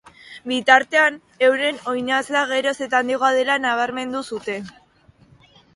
Bitartean, 0.51 1.19
euren 1.49 1.77
oinazea 1.93 2.43
geroz 2.55 2.75
eta 2.89 3.03
handiagoa 3.05 3.33
dela 3.41 3.61
nabarmendu 3.69 4.27
zuten. 4.35 4.71